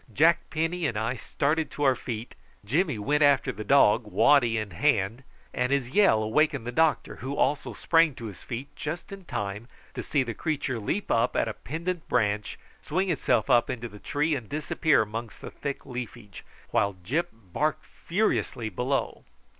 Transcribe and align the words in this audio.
Jack 0.11 0.49
Penny 0.49 0.87
and 0.87 0.97
I 0.97 1.15
started 1.15 1.69
to 1.69 1.83
our 1.83 1.95
feet, 1.95 2.33
Jimmy 2.65 2.97
went 2.97 3.21
after 3.21 3.51
the 3.51 3.63
dog, 3.63 4.07
waddy 4.07 4.57
in 4.57 4.71
hand, 4.71 5.23
and 5.53 5.71
his 5.71 5.91
yell 5.91 6.23
awakened 6.23 6.65
the 6.65 6.71
doctor, 6.71 7.17
who 7.17 7.35
also 7.35 7.73
sprang 7.73 8.15
to 8.15 8.25
his 8.25 8.39
feet 8.41 8.75
just 8.75 9.11
in 9.11 9.25
time 9.25 9.67
to 9.93 10.01
see 10.01 10.23
the 10.23 10.33
creature 10.33 10.79
leap 10.79 11.11
up 11.11 11.35
at 11.35 11.47
a 11.47 11.53
pendent 11.53 12.09
branch, 12.09 12.57
swing 12.81 13.11
itself 13.11 13.47
up 13.47 13.69
in 13.69 13.79
the 13.81 13.99
tree, 13.99 14.33
and 14.33 14.49
disappear 14.49 15.03
amongst 15.03 15.39
the 15.39 15.51
thick 15.51 15.85
leafage, 15.85 16.43
while 16.71 16.95
Gyp 17.05 17.27
barked 17.31 17.85
furiously 17.85 18.69
below. 18.69 19.23